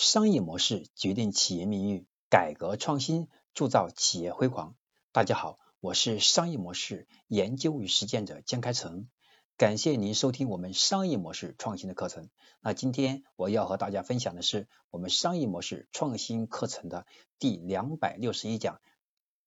[0.00, 4.76] 商业模式决定企业命运，改革创新铸造企业辉煌。
[5.10, 9.08] 大家好，我是商业模式研究与实践者江开成，
[9.56, 12.30] 感谢您收听我们商业模式创新的课程。
[12.60, 17.04] 那今天我要和大家分享的是我们商业模式创新课程的
[17.40, 18.80] 第两百六十一讲：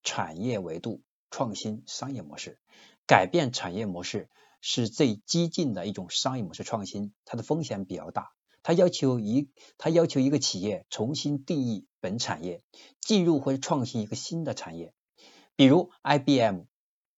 [0.03, 2.59] 产业维度创新商业模式。
[3.07, 4.29] 改变产业模式
[4.59, 8.33] 是最激进的一种商业模式创新，它的风险比较大。
[8.63, 12.63] 它要求一，它要求一个企业重新定义本产业，
[12.99, 14.93] 进入或者创新一个新的产业。
[15.55, 16.61] 比如 IBM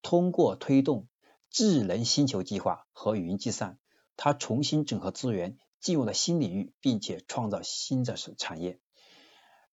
[0.02, 1.08] 通过推动
[1.50, 3.78] 智能星球计划和云计算，
[4.16, 8.80] 它重新整合资源，进入了新领域，并且创造新的产业。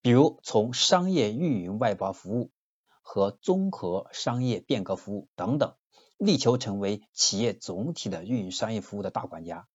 [0.03, 2.51] 比如从商业运营外包服务
[3.03, 5.75] 和综合商业变革服务等等，
[6.17, 9.69] 力求成为企业总体的运营商业服务的大管家。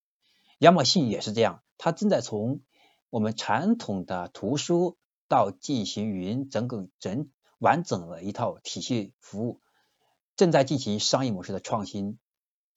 [0.65, 2.61] 亚马逊也是这样，它正在从
[3.11, 4.97] 我们传统的图书
[5.27, 9.61] 到进行云整个整完整的一套体系服务，
[10.35, 12.17] 正在进行商业模式的创新，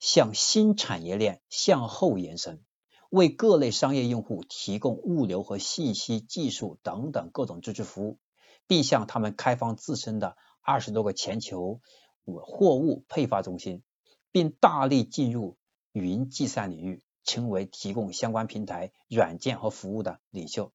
[0.01, 2.63] 向新产业链向后延伸，
[3.09, 8.19] 为各类商业用户提供物流和信息技术等等各种支持服务，
[8.67, 11.81] 并向他们开放自身的二十多个全球
[12.27, 13.83] 货物配发中心，
[14.31, 15.57] 并大力进入
[15.93, 17.03] 云计算领域。
[17.29, 20.73] 成为提供相关平台软件和服务的领袖。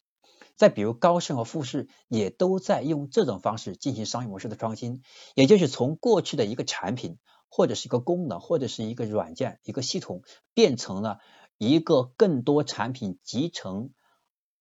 [0.55, 5.01] 再比如高盛和富士也都在用这种方式进行商业模式的创新，
[5.33, 7.17] 也就是从过去的一个产品
[7.49, 10.21] 或者是一个功能或者是一个软件一个系统，
[10.53, 11.19] 变成了
[11.57, 13.89] 一个更多产品集成，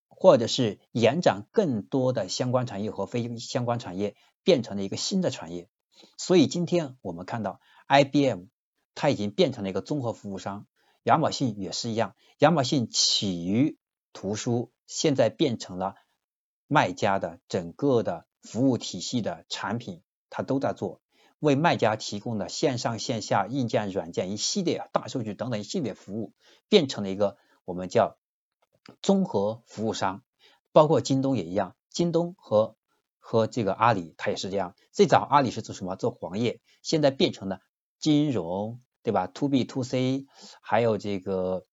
[0.07, 5.69] 或者是延展更多的相关产业和非相关产业，变成了一个新的产业。
[6.17, 8.45] 所以今天我们看到 IBM
[8.95, 10.65] 它已经变成了一个综合服务商。
[11.03, 13.77] 亚马逊也是一样，亚马逊起于
[14.13, 15.95] 图书，现在变成了
[16.67, 21.01] 卖家的整个的服务体系的产品，它都在做，
[21.39, 26.33] 为卖家提供的线上线下硬件软件一系列大数据等等一系列服务，
[26.69, 28.17] 变成了一个我们叫
[29.01, 30.23] 综合服务商。
[30.71, 32.75] 包括京东也一样，京东和
[33.19, 35.95] 和这个阿里它也是这样，最早阿里是做什么？
[35.95, 37.59] 做黄页，现在变成了
[37.99, 38.81] 金融。
[39.03, 40.25] 对吧？To B To C，
[40.61, 41.65] 还有这个，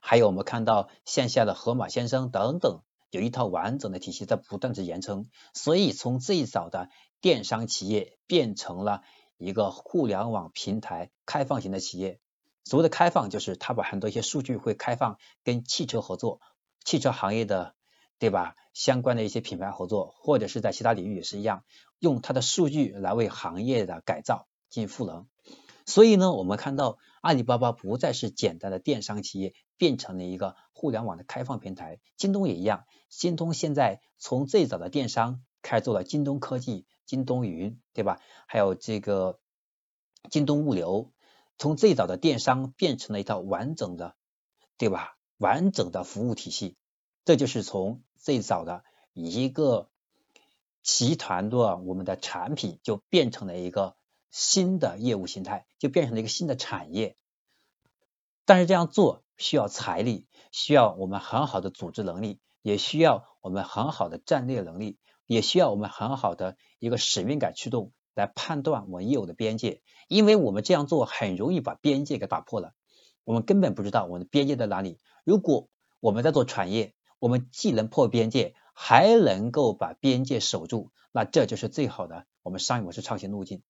[0.00, 5.28] 还有我们看到线下的盒马先生等等，有一套完整的体系在不断的延伸。
[5.54, 9.02] 所以从最早的电商企业变成了
[9.38, 12.20] 一个互联网平台开放型的企业。
[12.64, 16.40] 所谓的开放，就是它把很多一些数据会开放跟汽车合作，
[16.84, 17.74] 汽车行业的
[18.18, 18.54] 对吧？
[18.74, 21.64] 相关的一些品牌合作，或者是在其他领域也是一样，
[21.98, 25.26] 用它的数据来为行业的改造进行赋能。
[25.86, 32.00] 所以呢，我们看到阿里巴巴不再是简单的电商企业，变成了一个互联网的开放平台。
[32.16, 38.20] 京东也一样，京东现在从最早的电商开做了京东科技、京东云，对吧？
[38.48, 39.38] 还有这个
[40.28, 41.12] 京东物流，
[41.56, 44.16] 从最早的电商变成了一套完整的，
[44.76, 45.16] 对吧？
[45.38, 46.76] 完整的服务体系。
[47.24, 48.82] 这就是从最早的
[49.12, 49.88] 一个
[50.82, 53.94] 集团的我们的产品，就变成了一个。
[54.38, 57.16] 新的业务形态就变成了一个新的产业，
[58.44, 72.74] 但是这样做需要财力，需要我们很好的组织能力，也需要我们很好的战略能力，也需要我们很好的一个使命感驱动来判断我们业务的边界，因为我们这样做很容易把边界给打破了，
[73.24, 74.98] 我们根本不知道我们的边界在哪里。
[75.24, 75.70] 如果
[76.00, 83.62] 我们在做产业，我们既能破边界，还能够把边界守住，那这就是最好的我们商业模式创新路径。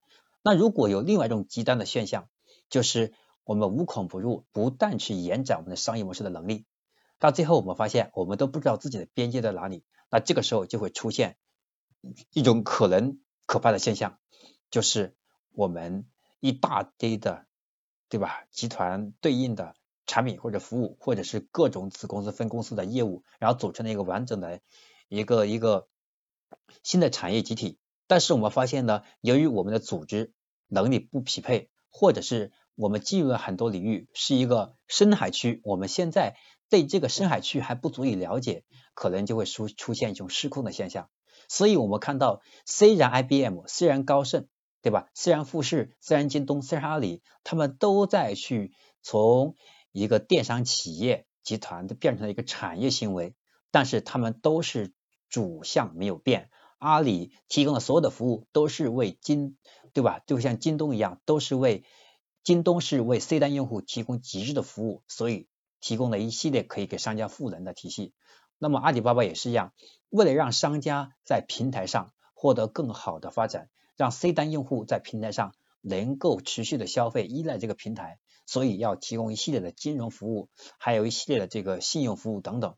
[0.47, 2.29] 那如果有另外一种极端的现象，
[2.71, 3.13] 就是
[3.43, 6.67] 我们无孔不入，不断去延展我们的商业模式的能力，
[7.19, 11.37] 到最后我们发现我们都不知道自己的边界在哪里，那这个时候就会出现
[12.33, 14.21] 一种可能可怕的现象，
[14.71, 15.17] 就是
[15.51, 16.07] 我们
[16.39, 17.47] 一大堆的，
[18.09, 18.45] 对吧？
[18.53, 19.75] 集团对应的
[20.07, 24.61] 产品或者服务，或者是各种子公司分公司的业务，然后组成了一个完整的
[25.09, 25.89] 一个一个
[26.85, 27.81] 新的产业集体。
[28.07, 30.33] 但是我们发现呢，由于我们的组织
[30.69, 36.37] 能力不匹配，或者是我们进入了很多领域是一个深海区，我们现在
[36.69, 38.65] 对这个深海区还不足以了解，
[38.95, 41.09] 可能就会出出现一种失控的现象。
[41.49, 44.49] 所以，我们看到，虽然 IBM，虽然高盛，
[44.83, 45.09] 对吧？
[45.15, 49.55] 虽然富士，虽然京东，虽然阿里，他们都在去从
[49.93, 53.37] 一个电商企业集团的变成了一个产业行为，
[53.71, 54.93] 但是他们都是
[55.29, 56.51] 主项没有变。
[56.79, 59.57] 阿里提供的所有的服务都是为京，
[59.93, 60.21] 对吧？
[60.27, 61.85] 就像京东一样，都是为
[62.45, 65.49] 京东是为 C 端用户提供极致的服务，所以
[65.81, 68.13] 提供了一系列可以给商家赋能的体系。
[68.59, 69.73] 那么阿里巴巴也是一样，
[70.11, 82.77] 为了让商家在平台上获得更好的发展，让 C 端用户在平台上能够持续的消费，依赖这个平台，所以要提供一系列的金融服务，还有一系列的这个信用服务等等。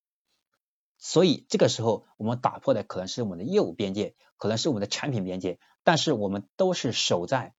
[0.98, 7.54] 所以这个时候，我们打破的可能是我们的业务边界，可能是我们的产品边界，但是我们都是守在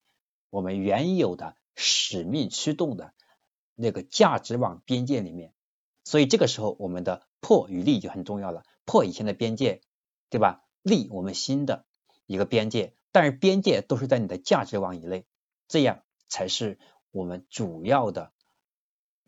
[0.49, 3.13] 我们原有的使命驱动的
[3.75, 5.53] 那个价值网边界里面。
[6.03, 8.63] 所以这个时候，我们的破与立就很重要了。
[8.83, 9.81] 破以前的边界，
[10.29, 10.65] 对吧？
[10.81, 11.85] 立我们新的
[12.25, 15.25] 一个边界，但是边界都是在你的价值网以内，
[15.67, 16.77] 这样才是
[17.11, 18.33] 我们主要的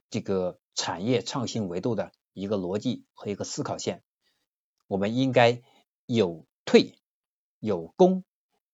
[0.10, 2.12] 这个产业创新维度的。
[2.34, 4.04] 一个逻辑和一个思考线，
[4.88, 5.62] 我们应该
[6.06, 6.98] 有退、
[7.60, 8.24] 有攻、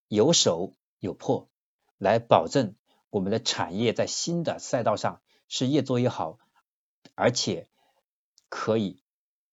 [0.08, 1.50] 有守、有破，
[1.98, 2.76] 来保证
[3.10, 6.40] 我们的产业在新的赛道上是越做越好，
[7.16, 7.68] 而且
[8.50, 9.02] 可以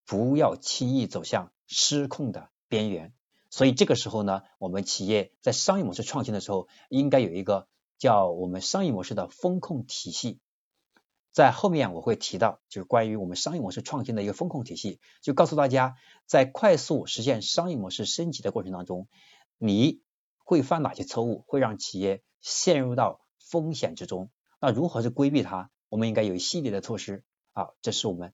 [0.04, 3.12] 不要轻易走向失控的边缘。
[3.50, 7.68] 所以这个时候呢，我们企业在商业模式创新的时候，应该有一个
[7.98, 10.40] 叫我们商业模式的风控体系。
[11.34, 15.96] 在后面我会提到，就是关于我们商业模式创新的一个风控体系，就告诉大家，
[16.26, 19.08] 在快速实现商业模式升级的过程当中，
[19.58, 20.00] 你
[20.38, 24.30] 会犯哪些错误，会让企业陷入到风险之中？
[24.60, 25.70] 那如何去规避它？
[25.88, 28.32] 我们应该有一系列的措施啊，这是我们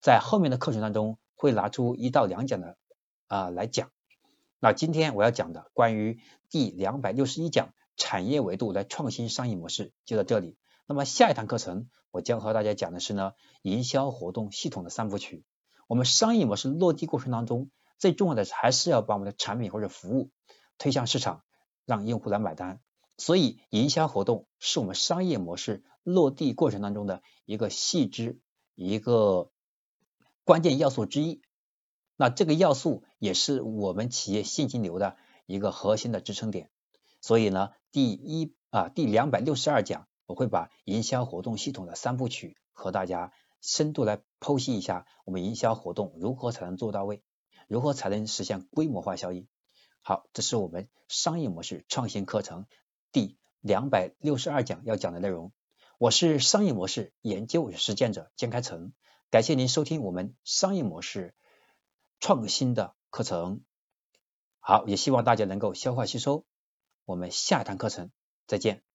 [0.00, 2.78] 在后面的课程当中会拿出一到两讲的
[3.26, 3.90] 啊来讲。
[4.58, 6.18] 那今天我要讲的关于
[6.48, 10.56] 第两百六十一讲产业维度来创新商业模式就到这里。
[10.90, 15.44] 那么下一堂课程，我将和大家讲的是呢，营销活动系统的三部曲。
[15.86, 20.30] 我们商业模式落地过程当中，最重要的还是要把我们的产品或者服务
[20.78, 21.44] 推向市场，
[21.84, 22.80] 让用户来买单。
[23.18, 28.40] 所以，营销活动是我们商业模式落地过程当中的一个细枝、
[28.74, 29.50] 一个
[30.44, 31.42] 关键要素之一。
[32.16, 36.70] 那这个要素也是我们企业现金流的一个核心的支撑点。
[37.20, 40.08] 所以呢，第一啊，第两百六十二讲。
[40.28, 43.32] 我会把营销活动系统的三部曲和大家
[43.62, 47.24] 深度来剖析一下，我们营销活动如何才能做到位，
[47.66, 49.48] 如何才能实现规模化效应。
[50.02, 52.66] 好，这是我们商业模式创新课程
[53.10, 55.50] 第两百六十二讲要讲的内容。
[55.96, 58.92] 我是商业模式研究与实践者江开成，
[59.30, 61.34] 感谢您收听我们商业模式
[62.20, 63.62] 创新的课程。
[64.60, 66.44] 好，也希望大家能够消化吸收。
[67.06, 68.10] 我们下一堂课程
[68.46, 68.87] 再见。